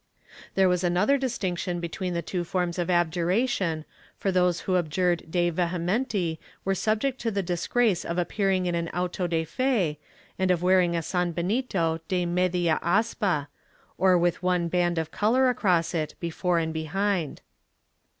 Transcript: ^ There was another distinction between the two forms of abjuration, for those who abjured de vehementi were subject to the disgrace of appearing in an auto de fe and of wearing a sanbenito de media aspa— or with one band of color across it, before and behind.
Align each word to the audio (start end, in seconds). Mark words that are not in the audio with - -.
^ 0.37 0.43
There 0.55 0.67
was 0.67 0.83
another 0.83 1.15
distinction 1.19 1.79
between 1.79 2.15
the 2.15 2.23
two 2.23 2.43
forms 2.43 2.79
of 2.79 2.89
abjuration, 2.89 3.85
for 4.17 4.31
those 4.31 4.61
who 4.61 4.75
abjured 4.75 5.29
de 5.29 5.51
vehementi 5.51 6.39
were 6.65 6.73
subject 6.73 7.21
to 7.21 7.29
the 7.29 7.43
disgrace 7.43 8.03
of 8.03 8.17
appearing 8.17 8.65
in 8.65 8.73
an 8.73 8.87
auto 8.95 9.27
de 9.27 9.45
fe 9.45 9.99
and 10.39 10.49
of 10.49 10.63
wearing 10.63 10.95
a 10.95 11.03
sanbenito 11.03 11.99
de 12.07 12.25
media 12.25 12.79
aspa— 12.81 13.47
or 13.99 14.17
with 14.17 14.41
one 14.41 14.69
band 14.69 14.97
of 14.97 15.11
color 15.11 15.49
across 15.49 15.93
it, 15.93 16.15
before 16.19 16.57
and 16.57 16.73
behind. 16.73 17.41